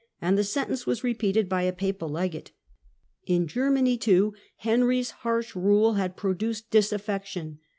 and 0.19 0.35
the 0.35 0.43
sentence 0.43 0.87
was 0.87 1.03
repeated 1.03 1.47
by 1.47 1.63
the 1.63 1.71
papal 1.71 2.09
legate. 2.09 2.49
In 3.27 3.45
Germany, 3.45 3.99
too, 3.99 4.33
Henry's 4.55 5.11
harsh 5.11 5.55
rule 5.55 5.93
had 5.93 6.17
produced 6.17 6.71
dis 6.71 6.91
affection. 6.91 7.59